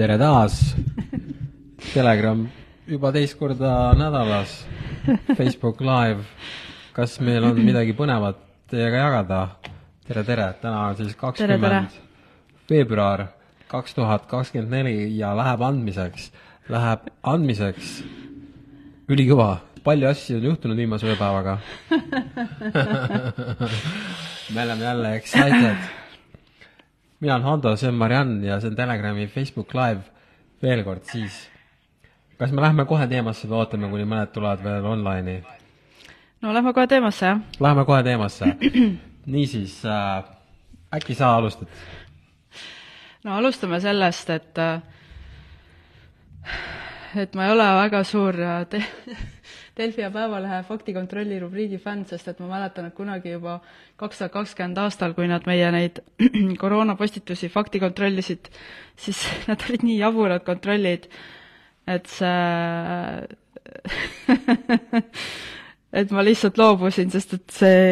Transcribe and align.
tere 0.00 0.16
taas! 0.16 0.54
Telegram 1.92 2.38
juba 2.88 3.10
teist 3.12 3.36
korda 3.36 3.92
nädalas, 4.00 4.54
Facebook 5.36 5.82
Live. 5.84 6.24
kas 6.96 7.18
meil 7.20 7.44
on 7.44 7.60
midagi 7.60 7.92
põnevat 7.98 8.38
teiega 8.72 9.02
jagada? 9.02 9.40
tere, 10.08 10.24
tere, 10.24 10.46
täna 10.62 10.86
on 10.86 10.96
siis 11.02 11.12
kakskümmend 11.20 12.00
veebruar 12.70 13.26
kaks 13.68 13.98
tuhat 13.98 14.24
kakskümmend 14.30 14.72
neli 14.72 15.18
ja 15.18 15.34
läheb 15.36 15.68
andmiseks, 15.68 16.32
läheb 16.72 17.12
andmiseks 17.20 18.00
ülikõva, 19.12 19.52
palju 19.84 20.08
asju 20.14 20.40
on 20.40 20.48
juhtunud 20.54 20.80
viimase 20.80 21.12
ööpäevaga 21.12 21.58
me 24.54 24.64
oleme 24.64 24.84
jälle 24.84 25.16
excited. 25.20 25.99
Mina 27.20 27.34
olen 27.34 27.44
Hando, 27.44 27.76
see 27.76 27.88
on 27.88 27.94
Mariann 28.00 28.44
ja 28.44 28.60
see 28.60 28.70
on 28.70 28.76
Telegrami 28.76 29.26
Facebook 29.26 29.74
Live. 29.74 30.00
veel 30.62 30.82
kord 30.84 31.04
siis, 31.08 31.48
kas 32.38 32.52
me 32.52 32.60
läheme 32.60 32.84
kohe 32.84 33.06
teemasse 33.08 33.48
või 33.48 33.62
ootame, 33.62 33.88
kuni 33.88 34.04
mõned 34.04 34.32
tulevad 34.34 34.64
veel 34.64 34.84
online'i? 34.84 35.40
no 36.42 36.52
lähme 36.54 36.72
kohe 36.76 36.86
teemasse, 36.86 37.26
jah. 37.26 37.40
Läheme 37.60 37.84
kohe 37.84 38.02
teemasse. 38.02 38.56
niisiis 39.34 39.80
äh,, 39.84 40.24
äkki 40.96 41.14
sa 41.14 41.34
alustad? 41.36 41.68
no 43.24 43.36
alustame 43.36 43.80
sellest, 43.80 44.30
et 44.30 44.58
äh, 44.58 44.82
et 47.16 47.34
ma 47.34 47.46
ei 47.46 47.52
ole 47.52 47.68
väga 47.82 48.04
suur 48.04 48.36
äh, 48.40 48.64
te 48.68 48.84
Delfi 49.78 50.02
ja 50.02 50.10
Päevalehe 50.10 50.62
faktikontrolli 50.66 51.38
rubriigi 51.40 51.78
fänn, 51.78 52.04
sest 52.08 52.28
et 52.32 52.40
ma 52.42 52.48
mäletan, 52.50 52.88
et 52.90 52.96
kunagi 52.96 53.34
juba 53.36 53.60
kaks 54.00 54.18
tuhat 54.18 54.32
kakskümmend 54.34 54.80
aastal, 54.82 55.14
kui 55.14 55.28
nad 55.30 55.46
meie 55.48 55.70
neid 55.74 56.00
koroonapostitusi 56.62 57.50
fakti 57.52 57.80
kontrollisid, 57.82 58.50
siis 58.98 59.22
nad 59.48 59.62
olid 59.68 59.86
nii 59.86 59.98
jaburad 60.00 60.44
kontrollid, 60.46 61.06
et 61.90 62.10
see 62.10 62.34
et 66.00 66.12
ma 66.14 66.24
lihtsalt 66.26 66.58
loobusin, 66.60 67.10
sest 67.14 67.34
et 67.38 67.48
see, 67.54 67.82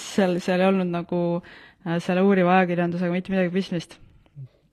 seal, 0.00 0.38
seal 0.42 0.62
ei 0.62 0.70
olnud 0.70 0.90
nagu 0.90 1.20
äh, 1.38 1.98
selle 2.02 2.22
uuriva 2.26 2.58
ajakirjandusega 2.58 3.14
mitte 3.14 3.34
midagi 3.34 3.54
pistmist. 3.54 3.98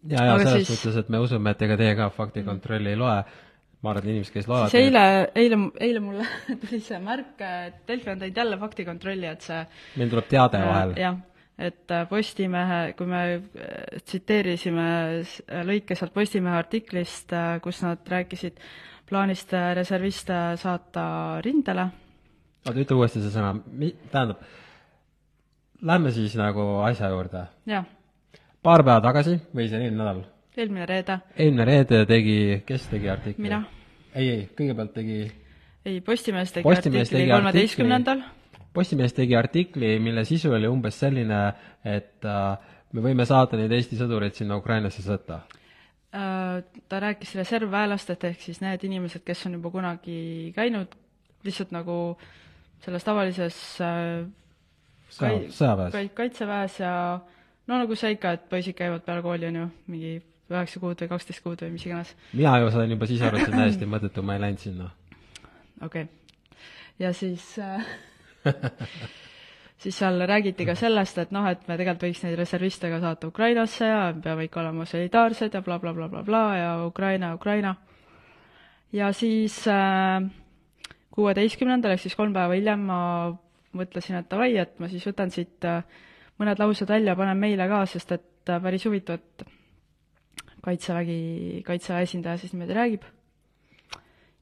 ja, 0.09 0.23
ja 0.23 0.37
selles 0.41 0.65
siis... 0.65 0.73
suhtes, 0.73 0.97
et 1.03 1.09
me 1.13 1.21
usume, 1.21 1.53
et 1.53 1.61
ega 1.67 1.77
teie 1.79 1.93
ka 1.99 2.09
faktikontrolli 2.17 2.93
ei 2.93 2.99
loe 2.99 3.19
ma 3.83 3.91
arvan, 3.91 4.03
et 4.03 4.09
inimesed, 4.09 4.33
kes 4.33 4.47
loevad 4.49 4.71
siis 4.73 4.87
eile, 4.87 5.03
eile, 5.37 5.59
eile 5.85 6.01
mulle 6.01 6.25
tuli 6.63 6.79
see 6.83 6.99
märk, 7.03 7.41
et 7.45 7.81
Delfi 7.89 8.11
on 8.13 8.21
teinud 8.21 8.39
jälle 8.41 8.59
faktikontrolli, 8.61 9.29
et 9.29 9.45
see 9.45 9.59
meil 10.01 10.13
tuleb 10.13 10.29
teade 10.31 10.61
äh, 10.61 10.69
vahel. 10.71 10.93
jah, 10.97 11.19
et 11.69 11.93
äh, 11.93 12.05
Postimehe, 12.09 12.79
kui 12.97 13.09
me 13.09 13.23
äh, 13.37 13.99
tsiteerisime 14.01 14.87
lõike 15.69 15.97
sealt 15.97 16.15
Postimehe 16.15 16.57
artiklist, 16.57 17.35
kus 17.63 17.81
nad 17.85 18.13
rääkisid 18.15 18.57
plaanist 19.07 19.53
reserviste 19.77 20.39
saata 20.59 21.03
rindele. 21.45 21.89
oota, 22.65 22.79
ütle 22.81 22.97
uuesti 22.97 23.21
see 23.21 23.35
sõna, 23.35 23.53
mi-, 23.53 23.93
tähendab, 24.09 24.41
lähme 25.85 26.15
siis 26.15 26.33
nagu 26.39 26.65
asja 26.87 27.13
juurde. 27.13 27.45
paar 28.65 28.83
päeva 28.83 29.05
tagasi 29.05 29.37
või 29.53 29.69
see 29.69 29.77
on 29.77 29.85
eelmine 29.85 30.01
nädal 30.01 30.25
eelmine 30.57 30.85
reede. 30.89 31.19
eelmine 31.37 31.65
reede 31.65 32.05
tegi, 32.09 32.37
kes 32.67 32.87
tegi 32.91 33.09
artikli? 33.09 33.43
mina. 33.43 33.61
ei, 34.13 34.29
ei, 34.29 34.47
kõigepealt 34.57 34.95
tegi 34.95 35.19
ei, 35.87 36.01
Postimees 36.01 36.51
tegi 36.55 36.67
Postimees 36.67 37.07
artikli 37.07 37.29
kolmeteistkümnendal. 37.31 38.23
Postimees 38.73 39.15
tegi 39.17 39.35
artikli, 39.37 39.95
mille 40.03 40.23
sisu 40.27 40.51
oli 40.53 40.69
umbes 40.69 40.99
selline, 41.01 41.41
et 41.87 42.25
äh, 42.27 42.73
me 42.93 43.03
võime 43.05 43.25
saata 43.25 43.57
neid 43.59 43.73
Eesti 43.73 43.99
sõdureid 43.99 44.37
sinna 44.37 44.59
Ukrainasse 44.59 45.05
sõtta 45.05 45.41
äh,. 46.15 46.63
Ta 46.87 46.99
rääkis 47.03 47.33
reservväelastest, 47.35 48.23
ehk 48.29 48.41
siis 48.41 48.61
need 48.63 48.83
inimesed, 48.87 49.23
kes 49.27 49.45
on 49.49 49.57
juba 49.57 49.71
kunagi 49.73 50.19
käinud 50.55 50.93
lihtsalt 51.45 51.73
nagu 51.75 51.97
selles 52.83 53.03
tavalises 53.05 53.57
äh, 53.83 54.27
sõjaväes. 55.11 55.97
kaitseväes 56.15 56.79
ja 56.79 56.93
no 57.67 57.79
nagu 57.81 57.95
see 57.95 58.15
ikka, 58.15 58.33
et 58.37 58.49
poisid 58.49 58.75
käivad 58.77 59.05
peale 59.05 59.23
kooli, 59.25 59.49
on 59.51 59.61
ju, 59.61 59.67
mingi 59.91 60.15
üheksa 60.51 60.81
kuud 60.83 61.01
või 61.01 61.11
kaksteist 61.11 61.43
kuud 61.43 61.61
või 61.63 61.73
mis 61.75 61.85
iganes. 61.87 62.15
mina 62.33 62.57
ju 62.61 62.71
sain 62.71 62.91
juba 62.95 63.09
siis 63.09 63.21
aru, 63.21 63.37
et 63.37 63.45
see 63.45 63.53
on 63.53 63.63
täiesti 63.63 63.89
mõttetu, 63.89 64.23
ma 64.23 64.37
ei 64.37 64.43
läinud 64.45 64.63
sinna. 64.63 64.89
okei 65.81 66.07
okay.. 66.07 66.59
ja 66.99 67.13
siis 67.13 67.49
äh, 67.59 67.87
siis 69.83 69.97
seal 69.97 70.21
räägiti 70.27 70.65
ka 70.65 70.75
sellest, 70.75 71.17
et 71.17 71.31
noh, 71.35 71.45
et 71.49 71.67
me 71.67 71.77
tegelikult 71.77 72.07
võiks 72.07 72.23
neid 72.23 72.37
reserviste 72.39 72.89
ka 72.91 73.01
saata 73.03 73.29
Ukrainasse 73.29 73.91
ja 73.91 74.01
me 74.15 74.23
peame 74.23 74.47
ikka 74.47 74.63
olema 74.63 74.87
solidaarsed 74.89 75.53
ja 75.53 75.61
blablabla 75.61 76.07
bla, 76.07 76.23
bla, 76.23 76.23
bla, 76.23 76.47
bla 76.49 76.57
ja 76.57 76.71
Ukraina, 76.85 77.33
Ukraina. 77.35 77.75
ja 78.91 79.11
siis 79.13 79.59
äh, 79.67 80.23
kuueteistkümnendal 81.17 81.95
ehk 81.95 82.05
siis 82.05 82.15
kolm 82.15 82.33
päeva 82.33 82.55
hiljem 82.57 82.87
ma 82.87 83.01
mõtlesin, 83.77 84.19
et 84.19 84.29
davai, 84.31 84.55
et 84.57 84.79
ma 84.81 84.89
siis 84.91 85.05
võtan 85.09 85.31
siit 85.33 85.65
äh, 85.67 85.83
mõned 86.39 86.59
laused 86.61 86.89
välja, 86.89 87.15
panen 87.17 87.39
meile 87.39 87.67
ka, 87.69 87.83
sest 87.89 88.13
et 88.15 88.51
äh, 88.51 88.61
päris 88.63 88.85
huvitav, 88.87 89.19
et 89.19 89.56
Kaitsevägi, 90.67 91.63
Kaitseväe 91.63 92.03
esindaja 92.03 92.37
siis 92.41 92.53
niimoodi 92.53 92.75
räägib. 92.75 93.03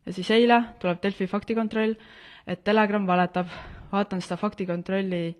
ja 0.06 0.14
siis 0.14 0.30
eile 0.32 0.62
tuleb 0.80 1.02
Delfi 1.04 1.28
faktikontroll, 1.28 1.94
et 2.48 2.64
Telegram 2.64 3.08
valetab, 3.08 3.50
vaatan 3.92 4.22
seda 4.22 4.38
faktikontrolli 4.38 5.36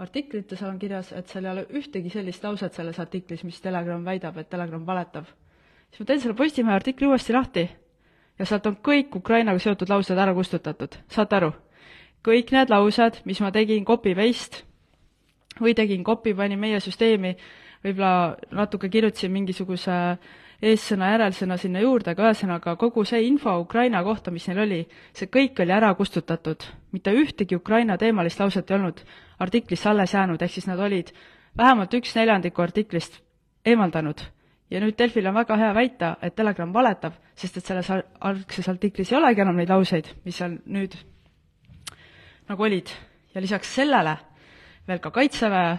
artiklit 0.00 0.50
ja 0.50 0.56
seal 0.56 0.70
on 0.70 0.78
kirjas, 0.78 1.12
et 1.12 1.28
seal 1.28 1.44
ei 1.44 1.52
ole 1.52 1.66
ühtegi 1.76 2.12
sellist 2.12 2.44
lauset 2.44 2.76
selles 2.76 2.98
artiklis, 3.00 3.44
mis 3.44 3.60
Telegram 3.60 4.04
väidab, 4.04 4.36
et 4.38 4.50
Telegram 4.50 4.86
valetab. 4.86 5.24
siis 5.90 6.00
ma 6.00 6.06
teen 6.06 6.20
selle 6.20 6.36
Postimehe 6.36 6.76
artikli 6.76 7.06
uuesti 7.06 7.32
lahti 7.32 7.68
ja 8.38 8.46
sealt 8.46 8.66
on 8.66 8.76
kõik 8.76 9.16
Ukrainaga 9.16 9.58
seotud 9.58 9.88
laused 9.88 10.18
ära 10.18 10.34
kustutatud, 10.34 10.96
saate 11.08 11.36
aru? 11.36 11.52
kõik 12.24 12.52
need 12.52 12.70
laused, 12.70 13.22
mis 13.24 13.40
ma 13.40 13.52
tegin 13.52 13.84
copy-paste 13.84 14.64
või 15.60 15.74
tegin 15.76 16.04
copy, 16.04 16.34
panin 16.36 16.60
meie 16.60 16.80
süsteemi 16.80 17.36
võib-olla 17.84 18.36
natuke 18.52 18.88
kirjutasin 18.92 19.32
mingisuguse 19.32 19.96
eessõna, 20.60 21.14
järelsõna 21.14 21.56
sinna 21.56 21.80
juurde, 21.80 22.12
aga 22.12 22.28
ühesõnaga 22.28 22.74
kogu 22.80 23.04
see 23.08 23.22
info 23.24 23.54
Ukraina 23.62 24.02
kohta, 24.04 24.30
mis 24.30 24.46
neil 24.48 24.60
oli, 24.66 24.80
see 25.16 25.30
kõik 25.32 25.62
oli 25.64 25.72
ära 25.72 25.94
kustutatud. 25.96 26.64
mitte 26.92 27.12
ühtegi 27.14 27.56
Ukraina 27.56 27.96
teemalist 27.98 28.40
lauset 28.40 28.70
ei 28.70 28.76
olnud 28.76 29.00
artiklisse 29.38 29.88
alles 29.88 30.14
jäänud, 30.14 30.42
ehk 30.42 30.52
siis 30.52 30.66
nad 30.66 30.78
olid 30.78 31.12
vähemalt 31.56 31.94
üks 31.94 32.14
neljandiku 32.16 32.62
artiklist 32.62 33.20
eemaldanud. 33.64 34.20
ja 34.70 34.80
nüüd 34.80 34.98
Delfil 34.98 35.26
on 35.26 35.34
väga 35.34 35.56
hea 35.56 35.74
väita, 35.74 36.16
et 36.22 36.34
Telegram 36.34 36.72
valetab, 36.72 37.12
sest 37.34 37.56
et 37.56 37.64
selles 37.64 37.90
algses 38.20 38.68
artiklis 38.68 39.12
ei 39.12 39.18
olegi 39.18 39.40
enam 39.40 39.56
neid 39.56 39.68
lauseid, 39.68 40.06
mis 40.24 40.36
seal 40.36 40.58
nüüd 40.66 40.94
nagu 42.48 42.62
olid. 42.62 42.90
ja 43.34 43.40
lisaks 43.40 43.74
sellele 43.74 44.16
veel 44.86 44.98
ka 44.98 45.10
Kaitseväe 45.10 45.78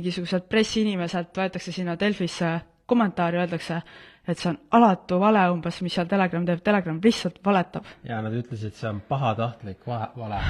mingisuguselt 0.00 0.48
pressiinimeselt 0.48 1.36
võetakse 1.36 1.72
sinna 1.74 1.96
Delfisse 2.00 2.56
kommentaari, 2.90 3.38
öeldakse, 3.38 3.80
et 4.26 4.38
see 4.38 4.50
on 4.50 4.58
alatu 4.78 5.20
vale 5.22 5.42
umbes, 5.52 5.78
mis 5.84 5.94
seal 5.94 6.08
Telegram 6.10 6.46
teeb, 6.46 6.62
Telegram 6.64 6.98
lihtsalt 7.04 7.38
valetab. 7.44 7.86
jaa, 8.06 8.20
nad 8.24 8.34
ütlesid, 8.36 8.74
see 8.78 8.88
on 8.90 9.02
pahatahtlik 9.08 9.86
vale. 9.86 10.40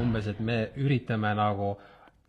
umbes, 0.00 0.28
et 0.30 0.40
me 0.40 0.58
üritame 0.76 1.32
nagu 1.38 1.72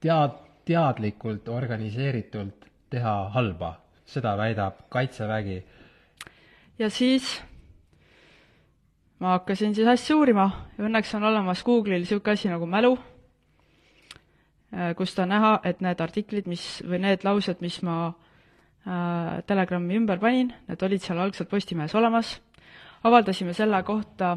tead-, 0.01 0.39
teadlikult, 0.65 1.49
organiseeritult 1.49 2.65
teha 2.89 3.17
halba. 3.35 3.75
seda 4.09 4.33
väidab 4.37 4.87
Kaitsevägi. 4.89 5.63
ja 6.79 6.89
siis 6.89 7.43
ma 9.19 9.35
hakkasin 9.37 9.75
siis 9.75 9.87
asja 9.87 10.15
uurima 10.17 10.49
ja 10.77 10.87
õnneks 10.87 11.13
on 11.15 11.23
olemas 11.29 11.63
Google'il 11.63 12.01
niisugune 12.01 12.33
asi 12.33 12.49
nagu 12.49 12.65
mälu 12.65 12.97
Äh, 14.69 14.93
kust 14.95 15.19
on 15.19 15.31
näha, 15.33 15.59
et 15.65 15.79
need 15.81 16.01
artiklid, 16.01 16.45
mis, 16.47 16.83
või 16.85 16.99
need 17.01 17.23
laused, 17.25 17.57
mis 17.65 17.79
ma 17.81 17.95
äh, 18.09 19.39
Telegrami 19.49 19.97
ümber 19.97 20.21
panin, 20.21 20.51
need 20.69 20.83
olid 20.85 21.01
seal 21.01 21.17
algselt 21.23 21.49
Postimehes 21.49 21.95
olemas, 21.97 22.35
avaldasime 23.03 23.55
selle 23.57 23.81
kohta 23.87 24.35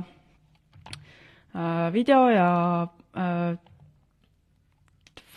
äh, 1.53 1.93
video 1.93 2.23
ja 2.33 2.49
äh, 3.13 3.59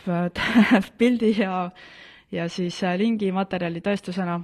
pildi 0.98 1.34
ja, 1.42 1.70
ja 2.32 2.48
siis 2.50 2.80
äh, 2.84 2.96
lingi 2.98 3.32
materjali 3.36 3.84
tõestusena. 3.84 4.40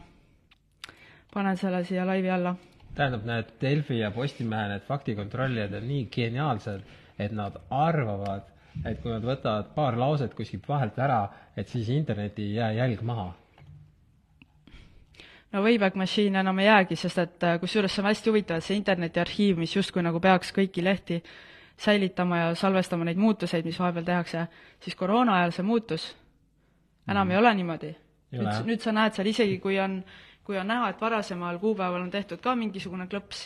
panen 1.34 1.58
selle 1.58 1.84
siia 1.88 2.04
laivi 2.06 2.30
alla. 2.30 2.56
tähendab, 2.96 3.24
need 3.26 3.56
Delfi 3.62 4.00
ja 4.00 4.12
Postimehe 4.12 4.68
need 4.68 4.84
faktikontrollijad 4.84 5.80
on 5.80 5.88
nii 5.88 6.10
geniaalsed, 6.12 6.82
et 7.20 7.32
nad 7.32 7.56
arvavad, 7.70 8.51
et 8.86 9.02
kui 9.02 9.12
nad 9.12 9.26
võtavad 9.26 9.74
paar 9.76 9.98
lauset 10.00 10.34
kuskilt 10.34 10.68
vahelt 10.68 10.98
ära, 11.00 11.22
et 11.58 11.70
siis 11.70 11.90
interneti 11.90 12.50
ei 12.50 12.56
jää 12.56 12.72
jälg 12.80 13.02
maha 13.02 13.32
no 15.52 15.64
Wayback 15.64 15.96
Machine 15.96 16.40
enam 16.40 16.60
ei 16.60 16.66
jäägi, 16.66 16.96
sest 16.96 17.18
et 17.18 17.44
äh, 17.44 17.60
kusjuures 17.60 17.96
see 17.96 18.04
on 18.04 18.10
hästi 18.10 18.30
huvitav, 18.30 18.58
et 18.58 18.68
see 18.68 18.78
internetiarhiiv, 18.80 19.60
mis 19.60 19.76
justkui 19.76 20.04
nagu 20.04 20.20
peaks 20.24 20.54
kõiki 20.56 20.84
lehti 20.84 21.22
säilitama 21.82 22.38
ja 22.38 22.56
salvestama 22.56 23.06
neid 23.08 23.20
muutuseid, 23.20 23.66
mis 23.66 23.80
vahepeal 23.80 24.06
tehakse, 24.06 24.48
siis 24.80 24.96
koroona 24.96 25.40
ajal 25.40 25.56
see 25.58 25.66
muutus. 25.66 26.16
enam 27.08 27.28
mm. 27.28 27.32
ei 27.32 27.38
ole 27.38 27.54
niimoodi. 27.54 27.96
nüüd, 28.32 28.66
nüüd 28.66 28.82
sa 28.82 28.92
näed 28.92 29.14
seal 29.14 29.28
isegi, 29.28 29.60
kui 29.60 29.80
on 29.80 30.04
kui 30.44 30.58
on 30.60 30.68
näha, 30.68 30.90
et 30.90 31.02
varasemal 31.02 31.60
kuupäeval 31.60 32.02
on 32.02 32.12
tehtud 32.12 32.42
ka 32.42 32.56
mingisugune 32.56 33.08
klõps, 33.08 33.46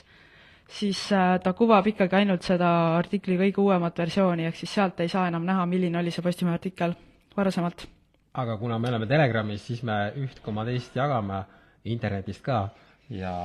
siis 0.68 1.12
äh, 1.14 1.40
ta 1.44 1.54
kuvab 1.54 1.88
ikkagi 1.88 2.22
ainult 2.22 2.46
seda 2.46 2.70
artikli 2.98 3.38
kõige 3.40 3.62
uuemat 3.62 3.98
versiooni, 3.98 4.48
ehk 4.50 4.58
siis 4.62 4.74
sealt 4.74 5.00
ei 5.00 5.12
saa 5.12 5.28
enam 5.30 5.46
näha, 5.46 5.66
milline 5.70 6.00
oli 6.00 6.14
see 6.14 6.26
Postimehe 6.26 6.58
artikkel 6.58 6.96
varasemalt. 7.38 7.88
aga 8.34 8.58
kuna 8.58 8.80
me 8.80 8.90
oleme 8.90 9.08
Telegramis, 9.08 9.66
siis 9.68 9.84
me 9.84 10.12
üht 10.20 10.42
koma 10.44 10.66
teist 10.66 10.96
jagame 10.96 11.44
internetist 11.86 12.42
ka 12.44 12.70
ja 13.10 13.36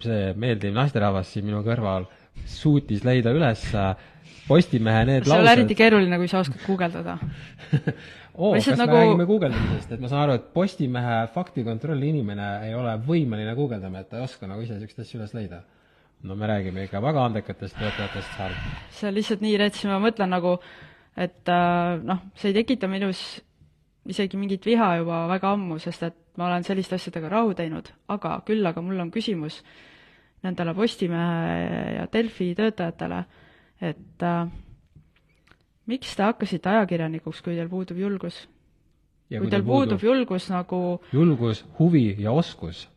see 0.00 0.32
meeldiv 0.38 0.74
naisterahvas 0.74 1.32
siin 1.32 1.44
minu 1.44 1.62
kõrval 1.66 2.06
suutis 2.46 3.04
leida 3.06 3.34
üles 3.36 3.66
Postimehe 4.50 5.04
need 5.06 5.26
see 5.26 5.30
ei 5.30 5.36
ole 5.36 5.44
laused 5.46 5.60
eriti 5.60 5.76
keeruline, 5.78 6.16
kui 6.18 6.30
sa 6.30 6.40
oskad 6.42 6.62
guugeldada. 6.64 7.12
oo, 8.42 8.54
kas 8.56 8.66
nagu... 8.72 8.80
nagu- 8.80 8.96
me 8.96 9.02
räägime 9.04 9.26
guugeldamisest, 9.28 9.92
et 9.94 10.00
ma 10.02 10.10
saan 10.10 10.24
aru, 10.24 10.38
et 10.40 10.48
Postimehe 10.56 11.18
faktikontrolli 11.34 12.08
inimene 12.10 12.48
ei 12.66 12.74
ole 12.74 12.96
võimeline 13.06 13.54
guugeldama, 13.58 14.02
et 14.02 14.10
ta 14.10 14.18
ei 14.18 14.26
oska 14.26 14.50
nagu 14.50 14.64
ise 14.64 14.74
niisuguseid 14.74 15.06
asju 15.06 15.20
üles 15.20 15.36
leida? 15.38 15.62
no 16.26 16.34
me 16.36 16.48
räägime 16.50 16.82
ikka 16.84 17.00
väga 17.00 17.22
andekatest 17.24 17.78
töötajatest 17.80 18.34
seal. 18.36 18.56
see 18.92 19.08
on 19.08 19.14
lihtsalt 19.16 19.44
nii 19.44 19.60
rets, 19.62 19.84
ma 19.88 20.00
mõtlen 20.02 20.34
nagu, 20.34 20.56
et 21.16 21.48
äh, 21.48 22.02
noh, 22.04 22.26
see 22.36 22.50
ei 22.50 22.58
tekita 22.58 22.90
minus 22.92 23.22
isegi 24.10 24.36
mingit 24.40 24.66
viha 24.66 24.96
juba 25.00 25.22
väga 25.30 25.54
ammu, 25.54 25.78
sest 25.80 26.04
et 26.10 26.18
ma 26.36 26.48
olen 26.48 26.66
selliste 26.66 26.98
asjadega 26.98 27.30
rahu 27.32 27.54
teinud, 27.56 27.88
aga 28.12 28.34
küll 28.46 28.66
aga 28.66 28.82
mul 28.84 29.00
on 29.00 29.14
küsimus 29.14 29.62
nendele 30.42 30.74
Postimehe 30.74 31.96
ja 31.96 32.06
Delfi 32.12 32.54
töötajatele, 32.56 33.24
et 33.80 34.24
äh, 34.24 34.48
miks 35.90 36.16
te 36.16 36.24
hakkasite 36.24 36.70
ajakirjanikuks, 36.72 37.42
kui 37.44 37.58
teil 37.58 37.68
puudub 37.68 37.98
julgus? 38.00 38.46
ja 39.30 39.40
kui 39.40 39.50
teil 39.50 39.64
puudub 39.66 40.02
julgus 40.02 40.48
nagu 40.50 40.80
julgus, 41.12 41.64
huvi 41.78 42.16
ja 42.18 42.32
oskus. 42.32 42.88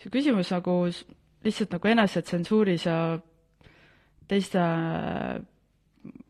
see 0.00 0.12
küsimus 0.12 0.52
nagu 0.54 0.76
lihtsalt 1.44 1.74
nagu 1.76 1.88
enesetsensuuris 1.88 2.86
ja 2.86 2.96
teiste 4.28 4.62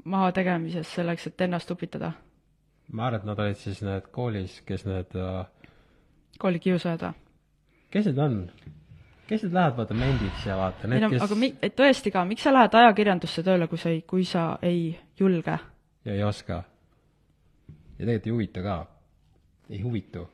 mahategemises 0.04 0.94
selleks, 0.96 1.26
et 1.26 1.46
ennast 1.46 1.70
upitada. 1.70 2.12
ma 2.92 3.06
arvan, 3.06 3.20
et 3.20 3.26
nad 3.26 3.38
olid 3.38 3.58
siis 3.60 3.82
need 3.86 4.10
koolis, 4.10 4.60
kes 4.66 4.84
need 4.88 5.14
äh, 5.14 5.46
koolikiusajad 6.38 7.06
või? 7.06 7.14
kes 7.90 8.10
need 8.10 8.18
on? 8.18 8.42
Kes 9.30 9.44
need 9.46 9.54
lähevad 9.54 9.76
vaata 9.78 9.94
mendiks 9.94 10.46
ja 10.46 10.56
vaata 10.58 10.88
need, 10.90 11.04
no 11.04 11.10
kes 11.12 11.22
aga 11.22 11.36
mi-, 11.38 11.52
et 11.62 11.76
tõesti 11.78 12.10
ka, 12.14 12.24
miks 12.26 12.42
sa 12.46 12.52
lähed 12.54 12.74
ajakirjandusse 12.80 13.44
tööle, 13.46 13.68
kui 13.70 13.78
sa 13.78 13.92
ei, 13.92 14.02
kui 14.12 14.26
sa 14.26 14.46
ei 14.66 14.82
julge? 15.20 15.58
ja 16.04 16.16
ei 16.16 16.24
oska. 16.26 16.62
ja 17.98 18.06
tegelikult 18.06 18.26
ei 18.26 18.32
huvita 18.32 18.62
ka. 18.62 18.76
ei 19.70 19.80
huvitu. 19.84 20.26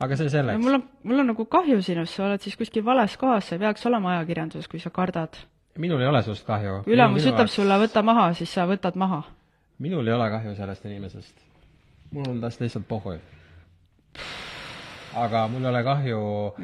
aga 0.00 0.16
see 0.16 0.30
selleks. 0.30 0.62
mul 0.62 0.78
on, 0.78 0.88
mul 1.02 1.24
on 1.24 1.32
nagu 1.32 1.48
kahju 1.56 1.82
sinust, 1.82 2.14
sa 2.14 2.28
oled 2.28 2.46
siis 2.46 2.56
kuskil 2.56 2.84
vales 2.84 3.16
kohas, 3.16 3.48
sa 3.48 3.56
ei 3.56 3.64
peaks 3.64 3.86
olema 3.90 4.14
ajakirjanduses, 4.16 4.68
kui 4.68 4.80
sa 4.82 4.90
kardad. 4.90 5.38
minul 5.78 6.00
ei 6.00 6.10
ole 6.12 6.22
sinust 6.22 6.46
kahju. 6.46 6.82
kui 6.84 6.94
ülemus 6.94 7.26
ütleb 7.26 7.50
sulle 7.50 7.80
võta 7.82 8.04
maha, 8.06 8.32
siis 8.34 8.52
sa 8.54 8.68
võtad 8.70 8.94
maha. 8.94 9.24
minul 9.78 10.06
ei 10.06 10.14
ole 10.14 10.30
kahju 10.30 10.54
sellest 10.54 10.86
inimesest. 10.86 11.34
mul 12.12 12.30
on 12.30 12.40
tast 12.40 12.60
lihtsalt 12.60 12.86
pohhu. 12.88 13.18
Aga 15.16 15.46
mul 15.48 15.64
ei 15.64 15.70
ole 15.72 15.82
kahju 15.86 16.20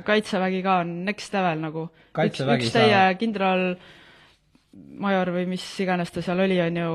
kaitsevägi 0.06 0.62
ka 0.62 0.78
on 0.84 0.94
next 1.08 1.34
level 1.34 1.66
nagu. 1.66 1.88
üks, 2.12 2.44
üks 2.44 2.72
teie 2.74 2.92
sa- 2.92 3.18
kindral 3.18 3.74
major 4.72 5.32
või 5.34 5.48
mis 5.54 5.64
iganes 5.80 6.10
ta 6.12 6.22
seal 6.22 6.40
oli, 6.40 6.60
on 6.60 6.76
ju 6.76 6.92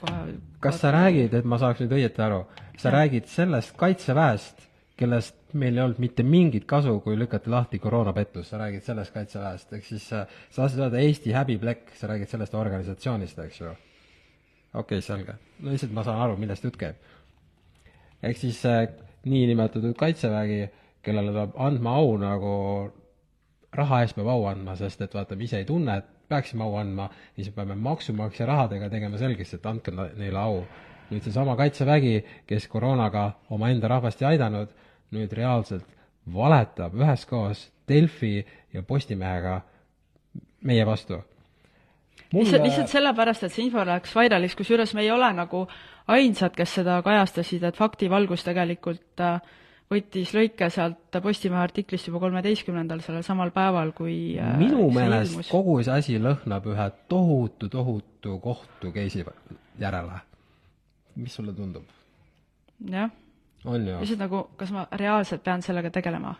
kohe 0.00 0.18
kas 0.64 0.80
sa 0.80 0.92
räägid, 0.94 1.34
et 1.36 1.44
ma 1.44 1.58
saaks 1.60 1.82
nüüd 1.84 1.92
õieti 1.98 2.22
aru, 2.24 2.44
sa 2.78 2.88
Jah. 2.88 2.94
räägid 2.98 3.28
sellest 3.28 3.74
kaitseväest, 3.80 4.62
kellest 4.96 5.36
meil 5.52 5.76
ei 5.76 5.84
olnud 5.84 6.00
mitte 6.02 6.24
mingit 6.26 6.64
kasu, 6.70 6.96
kui 7.04 7.18
lükati 7.18 7.50
lahti 7.52 7.78
koroonapettus, 7.82 8.48
sa 8.50 8.60
räägid 8.62 8.86
sellest 8.86 9.14
kaitseväest, 9.14 9.72
ehk 9.76 9.84
siis 9.86 10.06
äh, 10.12 10.24
sa 10.50 10.62
tahtsid 10.62 10.84
öelda 10.86 11.02
Eesti 11.02 11.34
häbiplekk, 11.36 11.92
sa 11.98 12.08
räägid 12.10 12.32
sellest 12.32 12.54
organisatsioonist, 12.58 13.42
eks 13.44 13.60
ju? 13.60 13.74
okei 14.74 14.98
okay,, 14.98 15.04
selge. 15.04 15.36
no 15.60 15.74
lihtsalt 15.74 15.92
ma 15.94 16.06
saan 16.06 16.22
aru, 16.24 16.38
millest 16.40 16.64
jutt 16.64 16.78
käib. 16.80 16.96
ehk 18.22 18.40
siis 18.40 18.64
äh, 18.66 18.88
niinimetatud 19.24 19.96
kaitsevägi, 19.98 20.68
kellele 21.04 21.32
peab 21.32 21.58
andma 21.66 21.96
au 22.00 22.16
nagu 22.20 22.54
raha 23.74 24.02
eest 24.04 24.16
peab 24.16 24.30
au 24.32 24.46
andma, 24.48 24.76
sest 24.78 25.02
et 25.04 25.14
vaata, 25.14 25.36
me 25.36 25.46
ise 25.46 25.60
ei 25.60 25.68
tunne, 25.68 25.98
et 25.98 26.10
peaksime 26.28 26.64
au 26.64 26.76
andma, 26.80 27.08
siis 27.36 27.50
me 27.50 27.58
peame 27.58 27.76
maksumaksja 27.84 28.46
rahadega 28.48 28.88
tegema 28.92 29.20
selgeks, 29.20 29.54
et 29.56 29.66
andke 29.66 29.94
neile 29.94 30.40
au. 30.40 30.64
nüüd 31.10 31.20
seesama 31.20 31.52
Kaitsevägi, 31.56 32.14
kes 32.48 32.64
koroonaga 32.72 33.26
omaenda 33.52 33.88
rahvast 33.92 34.22
ei 34.22 34.30
aidanud, 34.32 34.70
nüüd 35.12 35.32
reaalselt 35.36 35.90
valetab 36.32 36.96
üheskoos 36.96 37.66
Delfi 37.88 38.38
ja 38.72 38.82
Postimehega 38.82 39.60
meie 40.64 40.86
vastu. 40.88 41.20
Lihtsalt, 42.34 42.64
lihtsalt 42.66 42.92
sellepärast, 42.92 43.44
et 43.46 43.54
see 43.54 43.66
info 43.66 43.84
läks 43.86 44.14
vairaliks, 44.16 44.56
kusjuures 44.58 44.94
me 44.94 45.04
ei 45.04 45.10
ole 45.14 45.30
nagu 45.36 45.64
ainsad, 46.14 46.54
kes 46.56 46.78
seda 46.80 47.00
kajastasid, 47.04 47.64
et 47.64 47.78
faktivalgus 47.78 48.44
tegelikult 48.46 49.22
äh, 49.24 49.38
võttis 49.92 50.32
lõike 50.34 50.68
sealt 50.72 51.18
Postimehe 51.22 51.62
artiklist 51.62 52.08
juba 52.08 52.20
kolmeteistkümnendal, 52.24 53.02
sellel 53.04 53.24
samal 53.26 53.52
päeval, 53.54 53.92
kui 53.96 54.36
äh, 54.40 54.54
minu 54.60 54.88
meelest 54.94 55.34
ilmus. 55.34 55.50
kogu 55.52 55.76
see 55.84 55.94
asi 55.94 56.16
lõhnab 56.22 56.66
ühe 56.72 56.88
tohutu, 57.12 57.68
tohutu 57.72 58.38
kohtu 58.42 58.92
case'i 58.94 59.26
järele. 59.80 60.22
mis 61.16 61.34
sulle 61.34 61.52
tundub? 61.54 61.84
jah, 62.90 63.12
lihtsalt 63.64 64.18
nagu, 64.20 64.48
kas 64.56 64.74
ma 64.74 64.88
reaalselt 64.92 65.44
pean 65.44 65.62
sellega 65.62 65.90
tegelema? 65.90 66.34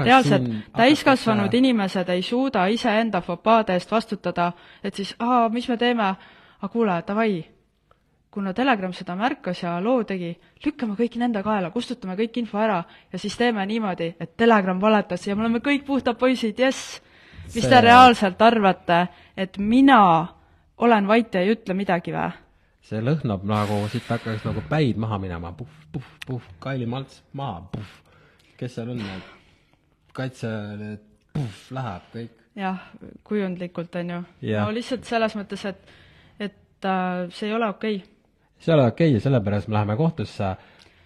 Et 0.00 0.04
reaalselt 0.04 0.48
täiskasvanud 0.76 1.46
hakatakse- 1.46 1.58
inimesed 1.58 2.08
ei 2.08 2.22
suuda 2.22 2.66
iseenda 2.66 3.20
fopaade 3.20 3.72
eest 3.72 3.90
vastutada, 3.90 4.52
et 4.84 4.94
siis 4.94 5.14
aa, 5.18 5.48
mis 5.48 5.68
me 5.68 5.76
teeme, 5.76 6.02
aga 6.62 6.68
kuule, 6.72 7.02
davai, 7.06 7.44
kuna 8.30 8.52
Telegram 8.54 8.92
seda 8.92 9.16
märkas 9.16 9.62
ja 9.62 9.76
loo 9.84 10.04
tegi, 10.04 10.32
lükkame 10.66 10.94
kõik 10.98 11.16
nende 11.18 11.42
kaela, 11.42 11.70
kustutame 11.70 12.16
kõik 12.16 12.36
info 12.42 12.58
ära 12.58 12.82
ja 13.12 13.18
siis 13.18 13.36
teeme 13.36 13.66
niimoodi, 13.66 14.14
et 14.20 14.36
Telegram 14.36 14.80
valetas 14.80 15.26
ja 15.26 15.36
me 15.36 15.42
oleme 15.46 15.58
kõik 15.58 15.84
puhtad 15.86 16.18
poisid, 16.18 16.58
jess! 16.58 17.00
mis 17.54 17.64
See- 17.64 17.70
te 17.70 17.80
reaalselt 17.80 18.42
arvate, 18.42 19.06
et 19.36 19.58
mina 19.58 20.26
olen 20.78 21.06
vait 21.08 21.34
ja 21.34 21.40
ei 21.40 21.54
ütle 21.54 21.74
midagi 21.74 22.12
või? 22.12 22.32
see 22.88 23.00
lõhnab 23.04 23.42
nagu, 23.44 23.88
siit 23.92 24.04
hakkaks 24.08 24.44
nagu 24.44 24.62
päid 24.68 24.96
maha 24.96 25.18
minema, 25.18 25.52
puhh, 25.52 25.68
puhh, 25.92 26.04
puhh, 26.26 26.42
Kaili 26.58 26.86
Malts 26.86 27.22
maha, 27.32 27.60
puhh. 27.72 27.90
kes 28.56 28.74
seal 28.74 28.90
on, 28.90 28.96
need 28.98 29.37
kaitse, 30.16 30.50
need 30.80 31.04
puhh, 31.34 31.60
läheb 31.76 32.08
kõik. 32.14 32.44
jah, 32.58 32.84
kujundlikult, 33.24 33.94
on 34.00 34.14
ju. 34.14 34.22
No 34.52 34.70
lihtsalt 34.74 35.06
selles 35.08 35.36
mõttes, 35.38 35.64
et, 35.68 35.92
et 36.38 36.88
äh, 36.88 37.28
see 37.34 37.50
ei 37.50 37.54
ole 37.54 37.68
okei 37.74 38.00
okay. 38.00 38.16
see 38.58 38.72
ei 38.72 38.78
ole 38.78 38.88
okei 38.92 39.12
ja 39.14 39.22
sellepärast 39.22 39.68
me 39.68 39.78
läheme 39.78 39.96
kohtusse 39.96 40.56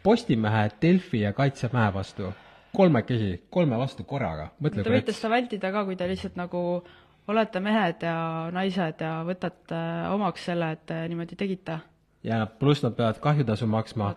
Postimehe, 0.03 0.71
Delfi 0.83 1.21
ja 1.21 1.33
Kaitseväe 1.33 1.95
vastu. 1.95 2.33
kolmekesi, 2.77 3.47
kolme 3.51 3.79
vastu 3.79 4.05
korraga, 4.09 4.49
Te 4.63 4.83
võite 4.89 5.13
seda 5.13 5.29
vältida 5.31 5.71
ka, 5.73 5.85
kui 5.85 5.97
te 5.97 6.07
lihtsalt 6.09 6.39
nagu 6.41 6.83
olete 7.29 7.61
mehed 7.61 8.03
ja 8.03 8.49
naised 8.53 9.03
ja 9.05 9.19
võtate 9.29 9.81
omaks 10.11 10.47
selle, 10.49 10.71
et 10.73 10.87
te 10.87 11.03
niimoodi 11.09 11.37
tegite. 11.37 11.79
ja 12.25 12.47
pluss 12.47 12.83
nad 12.83 12.97
peavad 12.97 13.21
kahjutasu 13.21 13.67
maksma 13.67 14.15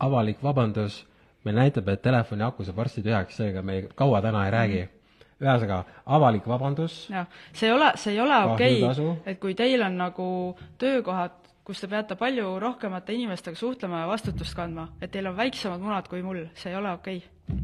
avalik 0.00 0.42
vabandus, 0.42 1.04
meil 1.44 1.56
näitab, 1.60 1.88
et 1.92 2.02
telefoni 2.02 2.44
aku 2.46 2.64
saab 2.64 2.82
varsti 2.82 3.02
tühjaks, 3.04 3.38
seega 3.40 3.62
me 3.62 3.78
ei, 3.78 3.88
kaua 3.94 4.22
täna 4.24 4.44
ei 4.46 4.52
räägi. 4.54 4.82
ühesõnaga, 5.44 5.80
avalik 6.06 6.44
vabandus, 6.48 7.08
jah, 7.10 7.26
see 7.52 7.66
ei 7.68 7.72
ole, 7.74 7.88
see 8.00 8.12
ei 8.14 8.20
ole 8.22 8.36
okei 8.52 8.76
okay,, 8.84 9.16
et 9.26 9.40
kui 9.42 9.54
teil 9.58 9.82
on 9.82 9.96
nagu 9.98 10.26
töökohad, 10.78 11.34
kus 11.66 11.80
te 11.82 11.88
peate 11.90 12.16
palju 12.16 12.54
rohkemate 12.62 13.12
inimestega 13.12 13.58
suhtlema 13.58 14.04
ja 14.04 14.06
vastutust 14.08 14.54
kandma, 14.56 14.86
et 15.02 15.10
teil 15.10 15.26
on 15.26 15.36
väiksemad 15.36 15.82
munad 15.82 16.08
kui 16.08 16.22
mul, 16.22 16.44
see 16.54 16.70
ei 16.70 16.78
ole 16.78 16.92
okei 16.94 17.18
okay. 17.18 17.58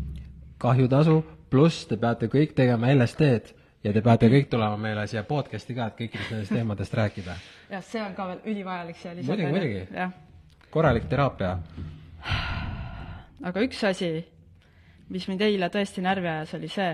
kahjutasu, 0.59 1.23
pluss 1.51 1.87
te 1.87 1.97
peate 1.97 2.29
kõik 2.33 2.53
tegema 2.59 2.91
LSD-d 2.93 3.55
ja 3.85 3.95
te 3.95 4.03
peate 4.05 4.29
kõik 4.33 4.51
tulema 4.51 4.77
meile 4.81 5.07
siia 5.11 5.23
podcast'i 5.29 5.77
ka, 5.77 5.89
et 5.91 6.03
kõikidest 6.03 6.35
nendest 6.35 6.55
teemadest 6.57 6.99
rääkida. 7.01 7.39
jah, 7.75 7.87
see 7.87 8.03
on 8.03 8.19
ka 8.19 8.29
veel 8.33 8.45
ülivajalik 8.53 8.99
siia 9.01 9.15
lisada. 9.15 9.49
Muidugi, 9.49 9.87
muidugi. 9.87 10.69
korralik 10.75 11.09
teraapia. 11.09 11.57
Aga 13.43 13.63
üks 13.65 13.83
asi, 13.89 14.11
mis 15.11 15.27
mind 15.29 15.43
eile 15.47 15.71
tõesti 15.73 16.03
närvi 16.05 16.29
ajas, 16.29 16.55
oli 16.59 16.69
see 16.69 16.91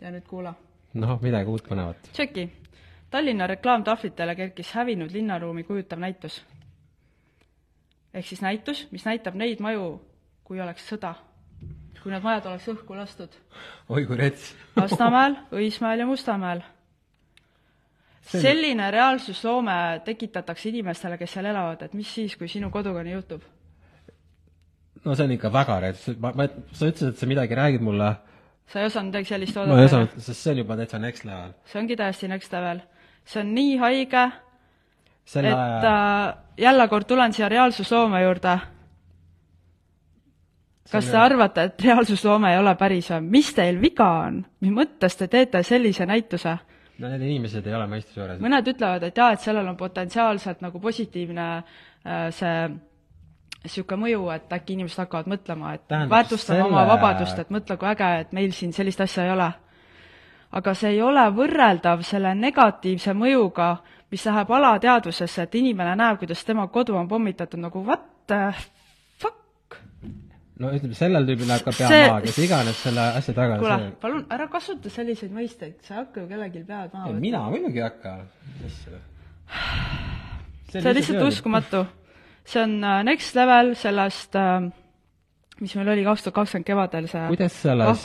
ja 0.00 0.12
nüüd 0.14 0.26
kuula. 0.28 0.54
noh, 0.94 1.18
midagi 1.22 1.50
uut 1.50 1.66
põnevat. 1.66 2.10
tšeki, 2.12 2.48
Tallinna 3.10 3.46
reklaamtahvlitele 3.48 4.34
kerkis 4.36 4.70
hävinud 4.76 5.12
linnaruumi 5.12 5.64
kujutav 5.64 5.98
näitus. 5.98 6.42
ehk 8.14 8.26
siis 8.26 8.42
näitus, 8.42 8.86
mis 8.92 9.04
näitab 9.04 9.34
neid 9.34 9.60
maju, 9.60 10.00
kui 10.44 10.60
oleks 10.60 10.86
sõda. 10.92 11.14
kui 12.02 12.12
need 12.12 12.22
majad 12.22 12.46
oleks 12.46 12.68
õhku 12.68 12.96
lastud. 12.96 13.30
oi 13.88 14.06
kui 14.06 14.16
rets. 14.16 14.54
Lasnamäel, 14.76 15.36
Õismäel 15.52 15.98
ja 15.98 16.06
Mustamäel. 16.06 16.62
Selline 18.28 18.90
reaalsusloome 18.90 20.02
tekitatakse 20.04 20.68
inimestele, 20.68 21.16
kes 21.16 21.32
seal 21.32 21.46
elavad, 21.48 21.82
et 21.82 21.94
mis 21.94 22.14
siis, 22.14 22.36
kui 22.36 22.48
sinu 22.48 22.68
koduga 22.70 23.02
nii 23.02 23.14
juhtub? 23.14 23.42
No 25.04 25.14
see 25.14 25.28
on 25.28 25.34
ikka 25.36 25.52
väga 25.52 25.78
reets-, 25.84 26.16
ma, 26.20 26.32
ma, 26.36 26.48
sa 26.72 26.88
ütlesid, 26.90 27.12
et 27.12 27.20
sa 27.20 27.28
midagi 27.30 27.58
räägid 27.58 27.84
mulle, 27.84 28.12
sa 28.68 28.82
ei 28.82 28.88
osanud 28.88 29.16
sellist 29.26 29.56
ma 29.56 29.62
ei 29.62 29.70
oodata? 29.70 29.84
osanud, 29.86 30.16
sest 30.18 30.40
see 30.40 30.54
on 30.54 30.62
juba 30.62 30.78
täitsa 30.80 31.00
next 31.02 31.24
level. 31.28 31.52
see 31.68 31.80
ongi 31.82 31.96
täiesti 31.96 32.28
next 32.28 32.52
level. 32.52 32.82
see 33.24 33.42
on 33.42 33.54
nii 33.56 33.76
haige, 33.82 34.24
selle 35.28 35.54
et 35.54 35.86
äh, 35.88 36.34
jälle 36.64 36.88
kord 36.88 37.08
tulen 37.08 37.32
siia 37.32 37.48
reaalsusloome 37.48 38.22
juurde. 38.22 38.58
kas 40.92 41.10
te 41.10 41.16
arvate, 41.20 41.68
et 41.68 41.84
reaalsusloome 41.84 42.52
ei 42.52 42.58
ole 42.58 42.74
päris 42.80 43.10
või? 43.12 43.28
mis 43.38 43.52
teil 43.54 43.80
viga 43.80 44.08
on? 44.28 44.42
mis 44.60 44.74
mõttes 44.74 45.16
te 45.16 45.28
teete 45.28 45.62
sellise 45.62 46.06
näituse? 46.06 46.58
no 46.98 47.12
need 47.12 47.24
inimesed 47.30 47.66
ei 47.66 47.74
ole 47.74 47.86
mõistuse 47.88 48.20
juures. 48.20 48.42
mõned 48.42 48.74
ütlevad, 48.74 49.08
et 49.08 49.16
jaa, 49.16 49.32
et 49.32 49.44
sellel 49.44 49.68
on 49.68 49.80
potentsiaalselt 49.80 50.60
nagu 50.64 50.80
positiivne 50.80 51.48
äh, 51.56 52.28
see 52.34 52.68
niisugune 53.68 54.00
mõju, 54.02 54.24
et 54.34 54.52
äkki 54.56 54.74
inimesed 54.76 55.04
hakkavad 55.04 55.28
mõtlema, 55.30 55.74
et 55.76 55.86
Tähendab, 55.88 56.10
väärtustame 56.16 56.58
selle- 56.58 56.68
oma 56.72 56.86
vabadust, 56.88 57.38
et 57.38 57.50
mõtle, 57.54 57.76
kui 57.78 57.88
äge, 57.88 58.10
et 58.20 58.32
meil 58.32 58.52
siin 58.56 58.72
sellist 58.72 59.00
asja 59.04 59.24
ei 59.24 59.30
ole. 59.36 59.52
aga 60.52 60.72
see 60.74 60.90
ei 60.94 61.02
ole 61.04 61.26
võrreldav 61.36 62.02
selle 62.08 62.30
negatiivse 62.34 63.12
mõjuga, 63.12 63.76
mis 64.10 64.24
läheb 64.24 64.50
alateadvusesse, 64.50 65.42
et 65.42 65.54
inimene 65.54 65.92
näeb, 65.96 66.18
kuidas 66.22 66.44
tema 66.44 66.66
kodu 66.72 66.96
on 66.96 67.08
pommitatud, 67.08 67.60
nagu 67.60 67.82
what 67.84 68.00
the 68.26 68.38
fuck? 69.20 69.76
no 70.58 70.72
ütleme, 70.72 70.94
sellel 70.96 71.26
tüübil 71.28 71.52
ka 71.64 71.74
pea 71.76 71.88
See- 71.88 72.08
maha, 72.08 72.22
kes 72.24 72.38
iganes 72.38 72.80
selle 72.82 73.04
asja 73.20 73.34
taga 73.36 73.58
kuule 73.60 73.78
see, 73.82 73.92
palun 74.00 74.24
ära 74.30 74.48
kasuta 74.48 74.90
selliseid 74.90 75.32
mõisteid, 75.36 75.76
sa 75.84 75.94
ei 75.94 76.00
hakka 76.00 76.24
ju 76.24 76.28
kellelgi 76.32 76.64
pead 76.64 76.96
maha 76.96 77.10
võtma. 77.10 77.20
mina 77.20 77.44
muidugi 77.52 77.78
ei 77.78 77.84
hakka. 77.84 78.16
see 80.72 80.80
on 80.80 80.94
lihtsalt. 80.94 81.28
uskumatu. 81.28 81.86
See 82.48 82.62
on 82.64 82.78
äh, 82.84 83.00
next 83.04 83.36
level 83.36 83.74
sellest 83.76 84.36
äh, 84.38 84.68
mis 85.60 85.74
meil 85.76 85.92
oli 85.94 86.04
kaks 86.06 86.24
tuhat 86.24 86.36
kakskümmend 86.40 86.66
kevadel, 86.68 87.08
see 87.10 87.24
kuidas 87.32 87.60
selles 87.62 88.04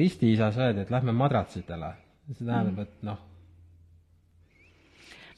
ristiisas 0.00 0.58
öeldi, 0.58 0.86
et 0.86 0.92
lähme 0.94 1.14
madratsitele? 1.16 1.92
see 2.32 2.46
tähendab, 2.46 2.80
et 2.86 3.06
noh, 3.06 3.20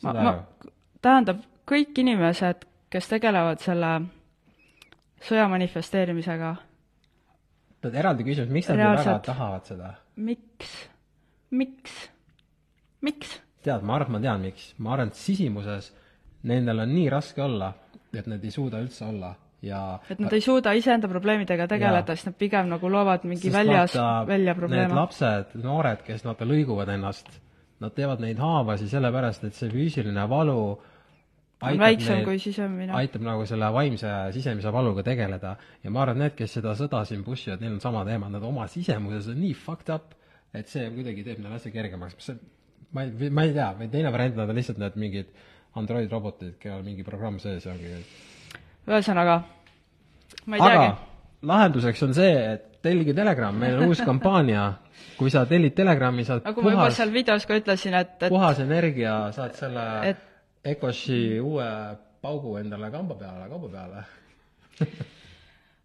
ma 0.05 0.15
ju., 0.23 0.71
tähendab, 1.05 1.43
kõik 1.69 2.01
inimesed, 2.05 2.65
kes 2.93 3.11
tegelevad 3.11 3.61
selle 3.65 3.93
sõja 5.25 5.49
manifesteerimisega, 5.51 6.55
Tead, 7.79 7.95
eraldi 7.95 8.25
küsimus, 8.27 8.51
miks 8.51 8.69
nad 8.73 8.81
nii 8.81 8.95
väga 8.99 9.19
tahavad 9.23 9.69
seda? 9.71 9.93
miks, 10.19 10.71
miks, 11.55 11.99
miks? 13.07 13.37
tead, 13.63 13.85
ma 13.87 13.99
arvan, 13.99 14.09
et 14.09 14.15
ma 14.17 14.23
tean, 14.25 14.47
miks. 14.49 14.73
ma 14.83 14.97
arvan, 14.97 15.13
et 15.13 15.21
sisimuses 15.21 15.93
nendel 16.51 16.83
on 16.83 16.91
nii 16.95 17.07
raske 17.13 17.43
olla, 17.45 17.71
et 18.15 18.27
nad 18.27 18.45
ei 18.45 18.51
suuda 18.51 18.81
üldse 18.83 19.05
olla 19.09 19.35
ja 19.63 19.81
et 20.11 20.21
nad 20.23 20.33
ei 20.33 20.43
suuda 20.45 20.73
iseenda 20.79 21.09
probleemidega 21.11 21.67
tegeleda, 21.71 22.15
siis 22.17 22.29
nad 22.31 22.37
pigem 22.39 22.69
nagu 22.71 22.91
loovad 22.93 23.25
mingi 23.29 23.51
väljas 23.53 23.97
välja 24.27 24.53
Need 24.53 24.61
probleeme. 24.61 24.95
lapsed, 24.95 25.57
noored, 25.63 26.05
kes 26.07 26.25
vaata 26.25 26.47
lõiguvad 26.47 26.93
ennast, 26.95 27.31
nad 27.83 27.95
teevad 27.95 28.23
neid 28.23 28.39
haavasi 28.43 28.89
sellepärast, 28.91 29.49
et 29.49 29.59
see 29.59 29.71
füüsiline 29.73 30.29
valu 30.31 30.61
on 31.59 31.81
väiksem 31.81 32.23
kui 32.25 32.39
sisemine. 32.39 32.93
aitab 32.95 33.25
nagu 33.27 33.47
selle 33.47 33.73
vaimse 33.75 34.13
sisemise 34.37 34.73
valuga 34.73 35.03
tegeleda 35.03 35.57
ja 35.83 35.91
ma 35.91 36.05
arvan, 36.05 36.21
et 36.21 36.23
need, 36.29 36.37
kes 36.39 36.55
seda 36.61 36.77
sõda 36.79 37.03
siin 37.09 37.25
push 37.27 37.49
ivad, 37.49 37.65
neil 37.65 37.75
on 37.77 37.83
sama 37.83 38.05
teema, 38.07 38.31
nad 38.31 38.47
oma 38.47 38.69
sisemuses 38.71 39.33
on 39.35 39.43
nii 39.43 39.57
fucked 39.59 39.91
up, 39.95 40.15
et 40.55 40.71
see 40.71 40.87
kuidagi 40.95 41.27
teeb 41.27 41.43
neile 41.43 41.59
asja 41.59 41.75
kergemaks, 41.75 42.15
mis 42.15 42.31
see, 42.31 42.39
ma 42.95 43.05
ei, 43.05 43.31
ma 43.31 43.45
ei 43.45 43.57
tea, 43.57 43.73
või 43.81 43.91
teine 43.91 44.15
variant, 44.15 44.39
nad 44.39 44.55
on 44.55 44.61
lihtsalt 44.61 44.79
need 44.79 45.03
mingid 45.03 45.35
Android 45.77 46.11
robotid, 46.11 46.57
kellel 46.59 46.83
mingi 46.83 47.05
programm 47.07 47.39
sees 47.39 47.67
ongi 47.67 47.93
ühesõnaga, 48.89 49.43
ma 50.47 50.57
ei 50.57 50.63
teagi 50.65 50.87
aga 50.87 50.97
lahenduseks 51.43 52.03
on 52.03 52.15
see, 52.17 52.33
et 52.55 52.65
tellige 52.83 53.15
Telegram, 53.15 53.55
meil 53.55 53.79
on 53.79 53.93
uus 53.93 54.01
kampaania, 54.07 54.65
kui 55.19 55.31
sa 55.31 55.45
tellid 55.47 55.75
Telegrami, 55.77 56.25
saad 56.27 56.47
nagu 56.47 56.63
ma 56.65 56.73
juba 56.75 56.89
seal 56.95 57.13
videos 57.15 57.47
ka 57.47 57.59
ütlesin, 57.59 57.95
et, 57.99 58.17
et 58.23 58.33
puhas 58.33 58.59
energia, 58.65 59.19
saad 59.37 59.55
selle 59.59 59.87
Et- 60.11 60.25
Ecoshi 60.69 61.39
uue 61.41 61.67
paugu 62.21 62.57
endale 62.59 62.91
kamba 62.91 63.15
peale, 63.15 63.47
kauba 63.49 63.69
peale. 63.73 64.03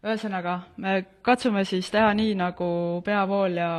ühesõnaga, 0.03 0.55
me 0.81 0.95
katsume 1.21 1.63
siis 1.65 1.89
teha 1.93 2.09
nii, 2.17 2.33
nagu 2.35 2.67
peavool 3.05 3.59
ja 3.61 3.69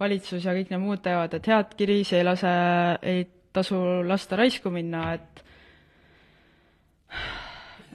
valitsus 0.00 0.44
ja 0.44 0.54
kõik 0.56 0.72
need 0.72 0.82
muud 0.82 1.02
teevad, 1.04 1.36
et 1.36 1.46
head 1.52 1.76
kriisi 1.78 2.16
ei 2.18 2.24
lase, 2.26 2.52
ei 3.02 3.26
tasu 3.56 3.78
lasta 4.06 4.38
raisku 4.38 4.70
minna, 4.74 5.08
et 5.16 5.42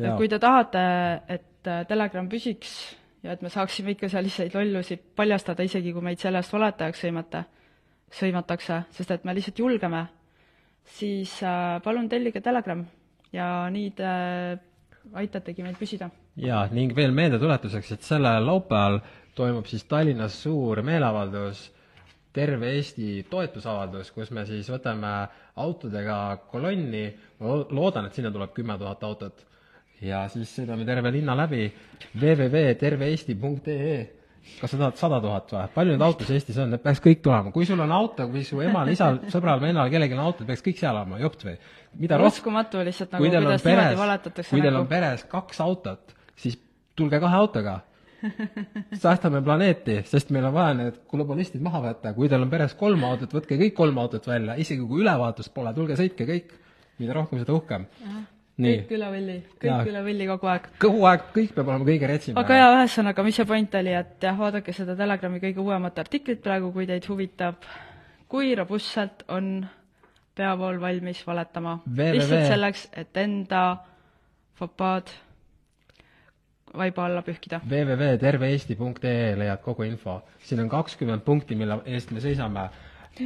et 0.02 0.18
kui 0.18 0.30
te 0.32 0.40
tahate, 0.42 0.82
et 1.30 1.70
äh, 1.70 1.84
Telegram 1.90 2.28
püsiks 2.30 2.74
ja 3.22 3.36
et 3.36 3.44
me 3.46 3.52
saaksime 3.54 3.94
ikka 3.96 4.10
selliseid 4.10 4.56
lollusi 4.58 4.98
paljastada, 4.98 5.66
isegi 5.68 5.94
kui 5.94 6.04
meid 6.06 6.22
sellest 6.22 6.54
valetajaks 6.54 7.04
sõimata, 7.06 7.44
sõimatakse, 8.12 8.82
sest 8.98 9.14
et 9.14 9.28
me 9.28 9.36
lihtsalt 9.38 9.62
julgeme, 9.62 10.06
siis 10.98 11.38
äh, 11.46 11.78
palun 11.86 12.10
tellige 12.10 12.42
Telegram 12.42 12.82
ja 13.34 13.48
nii 13.72 13.92
te 13.98 14.12
aitategi 15.18 15.64
meid 15.66 15.78
püsida. 15.80 16.10
ja 16.38 16.66
ning 16.72 16.96
veel 16.96 17.14
meeldetuletuseks, 17.16 17.92
et 17.92 18.08
sellel 18.08 18.46
laupäeval 18.46 19.00
toimub 19.36 19.70
siis 19.70 19.86
Tallinnas 19.90 20.36
suur 20.44 20.82
meeleavaldus, 20.86 21.70
terve 22.34 22.70
Eesti 22.78 23.26
toetusavaldus, 23.30 24.12
kus 24.16 24.32
me 24.32 24.46
siis 24.48 24.70
võtame 24.72 25.12
autodega 25.60 26.38
kolonni, 26.52 27.06
ma 27.40 27.48
lo- 27.52 27.68
loodan, 27.76 28.06
et 28.08 28.16
sinna 28.16 28.32
tuleb 28.32 28.54
kümme 28.56 28.78
tuhat 28.80 29.04
autot, 29.04 29.46
ja 30.02 30.24
siis 30.32 30.50
sõidame 30.56 30.86
terve 30.88 31.12
linna 31.14 31.36
läbi 31.38 31.68
www.terveeesti.ee 32.16 34.00
kas 34.62 34.72
sa 34.74 34.78
tahad 34.80 34.98
sada 34.98 35.20
tuhat 35.22 35.52
või? 35.54 35.68
palju 35.76 35.94
neid 35.94 36.04
autosid 36.06 36.38
Eestis 36.38 36.58
on, 36.62 36.72
need 36.74 36.82
peaks 36.84 37.02
kõik 37.04 37.22
tulema, 37.26 37.52
kui 37.54 37.68
sul 37.70 37.82
on 37.84 37.92
auto, 37.94 38.26
kui 38.32 38.42
su 38.48 38.62
emal, 38.64 38.90
isal, 38.94 39.20
sõbral, 39.34 39.62
vennal, 39.62 39.90
kellelgi 39.94 40.18
on 40.18 40.24
auto, 40.24 40.48
peaks 40.48 40.64
kõik 40.66 40.80
seal 40.82 40.98
olema, 40.98 41.20
jopt 41.22 41.46
või? 41.46 41.56
mida 42.02 42.18
rohkem 42.18 42.40
uskumatu 42.40 42.82
lihtsalt 42.88 43.14
nagu, 43.14 43.26
kuidas 43.26 43.44
niimoodi 43.44 43.66
peres, 43.68 43.98
valetatakse 44.00 44.50
kui 44.56 44.64
teil 44.64 44.74
on 44.74 44.80
nagu 44.80 44.90
peres 44.92 45.26
kaks 45.30 45.62
autot, 45.64 46.16
siis 46.40 46.58
tulge 46.98 47.20
kahe 47.22 47.38
autoga. 47.38 47.80
Säästame 49.04 49.42
planeeti, 49.46 50.02
sest 50.08 50.32
meil 50.34 50.46
on 50.50 50.54
vaja 50.56 50.76
need 50.78 51.00
globalistid 51.12 51.64
maha 51.64 51.82
võtta, 51.88 52.14
kui 52.18 52.30
teil 52.30 52.44
on 52.46 52.52
peres 52.52 52.76
kolm 52.80 53.04
autot, 53.08 53.34
võtke 53.38 53.58
kõik 53.60 53.76
kolm 53.78 53.98
autot 54.02 54.28
välja, 54.30 54.58
isegi 54.62 54.86
kui 54.88 55.02
ülevaatust 55.04 55.54
pole, 55.56 55.74
tulge 55.78 55.98
sõitke 56.00 56.28
kõik. 56.30 56.54
mida 57.02 57.16
rohkem, 57.18 57.40
seda 57.42 57.54
uhkem. 57.58 57.86
kõik 58.62 58.92
üle 58.94 59.08
võlli, 59.10 59.38
kõik 59.58 59.70
Jaa. 59.72 59.86
üle 59.90 60.04
võlli 60.06 60.28
kogu 60.30 60.50
aeg. 60.54 60.68
kogu 60.80 61.06
aeg, 61.10 61.28
kõik 61.34 61.54
peab 61.56 61.72
olema 61.74 61.88
kõige 61.88 62.10
retsim. 62.12 62.38
aga 62.38 62.60
jaa, 62.60 62.72
ühesõnaga, 62.80 63.24
mis 63.26 63.40
see 63.42 63.50
point 63.50 63.78
oli, 63.82 63.96
et 64.04 64.28
jah, 64.30 64.38
vaadake 64.38 64.74
seda 64.78 64.96
Telegrami 65.00 65.42
kõige 65.42 65.64
uuemat 65.66 66.00
artiklit 66.04 66.44
praegu, 66.44 66.72
kui 66.76 66.86
teid 66.90 67.08
huvitab, 67.10 67.66
kui 68.30 68.54
robustselt 68.56 69.26
on 69.30 69.66
peavool 70.36 70.80
valmis 70.82 71.26
valetama 71.28 71.80
lihtsalt 71.90 72.48
selleks, 72.54 72.88
et 72.98 73.18
enda 73.18 73.66
fopaad 74.62 75.10
vaiba 76.78 77.06
alla 77.06 77.22
pühkida. 77.22 77.60
www.terveeesti.ee 77.70 79.36
leiad 79.38 79.62
kogu 79.64 79.84
info. 79.84 80.22
siin 80.44 80.62
on 80.62 80.70
kakskümmend 80.70 81.22
punkti, 81.22 81.56
mille 81.56 81.82
eest 81.86 82.12
me 82.12 82.20
seisame. 82.20 82.70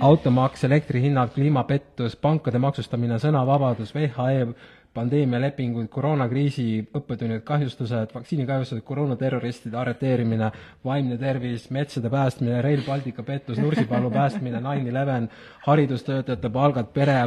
automaks, 0.02 0.64
elektrihinnad, 0.64 1.30
kliimapettus, 1.34 2.16
pankade 2.16 2.58
maksustamine, 2.60 3.20
sõnavabadus, 3.22 3.94
VHE, 3.96 4.48
pandeemialepingud, 4.96 5.90
koroonakriisi 5.92 6.66
õppetunnid, 6.96 7.44
kahjustused, 7.48 8.14
vaktsiinikahjustused, 8.16 8.84
koroonaterroristide 8.88 9.78
arreteerimine, 9.78 10.50
vaimne 10.86 11.18
tervis, 11.20 11.68
metsade 11.76 12.10
päästmine, 12.12 12.62
Rail 12.64 12.84
Baltica 12.86 13.24
pettus, 13.28 13.60
Nursipalu 13.60 14.12
päästmine, 14.14 14.62
nine 14.64 14.90
eleven, 14.90 15.28
haridustöötajate 15.66 16.50
palgad, 16.50 16.92
pere, 16.96 17.18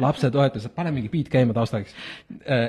lapsetoetused, 0.00 0.72
pane 0.76 0.94
mingi 0.94 1.12
beat 1.12 1.28
käima 1.32 1.56
taustaks. 1.56 1.92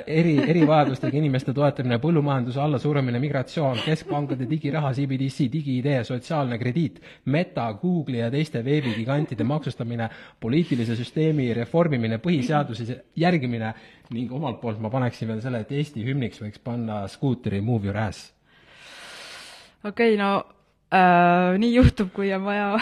eri, 0.06 0.36
erivajadustega 0.50 1.16
inimeste 1.16 1.54
toetamine, 1.56 1.98
põllumajanduse 2.02 2.60
allasurumine, 2.60 3.20
migratsioon, 3.22 3.80
keskpankade 3.84 4.48
digiraha, 4.50 4.92
CBDC, 4.92 5.48
digi-ID, 5.52 6.02
sotsiaalne 6.04 6.58
krediit, 6.58 7.00
Meta, 7.24 7.70
Google'i 7.80 8.20
ja 8.20 8.30
teiste 8.30 8.64
veebigigantide 8.64 9.44
maksustamine, 9.44 10.10
poliitilise 10.40 10.96
süsteemi 10.96 11.52
reformimine, 11.56 12.20
põhiseaduse 12.22 13.00
järgimine 13.16 13.72
ning 14.14 14.32
omalt 14.32 14.60
poolt 14.60 14.80
ma 14.82 14.90
paneksin 14.92 15.30
veel 15.30 15.42
selle, 15.44 15.62
et 15.64 15.72
Eesti 15.74 16.04
hümniks 16.06 16.40
võiks 16.42 16.62
panna 16.62 17.04
skuuteri 17.10 17.60
Move 17.64 17.90
your 17.90 17.98
ass. 17.98 18.32
okei 19.84 20.14
okay,, 20.14 20.18
no 20.20 20.44
äh, 20.94 21.58
nii 21.58 21.74
juhtub, 21.74 22.12
kui 22.14 22.32
on 22.34 22.46
vaja 22.46 22.74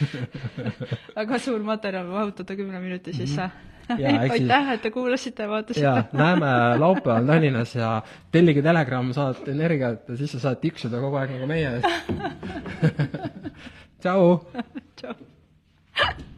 väga 1.18 1.38
suur 1.42 1.62
materjal 1.66 2.08
mahutada 2.10 2.56
kümne 2.56 2.80
minuti 2.82 3.14
sisse. 3.16 3.50
Jaa, 3.90 4.22
eks 4.22 4.36
siis- 4.36 4.46
aitäh, 4.46 4.68
et 4.76 4.82
te 4.82 4.90
kuulasite 4.94 5.42
ja 5.42 5.50
vaatasite. 5.50 5.86
Ja 5.86 6.04
näeme 6.14 6.50
laupäeval 6.78 7.26
Tallinnas 7.26 7.74
ja 7.74 8.02
tellige 8.30 8.62
Telegram, 8.62 9.12
saad 9.12 9.48
energiat 9.50 10.08
ja 10.08 10.16
siis 10.16 10.36
sa 10.36 10.44
saad 10.46 10.62
tiksuda 10.62 11.02
kogu 11.02 11.18
aeg 11.18 11.34
nagu 11.34 11.50
meie. 11.50 11.80
Tšau! 14.02 14.38
tšau 14.96 16.28